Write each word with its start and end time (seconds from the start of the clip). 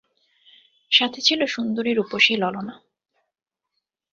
সাথে 0.91 1.19
ছিল 1.21 1.39
সুন্দরী-রূপসী 1.45 2.33
ললনা। 2.35 2.75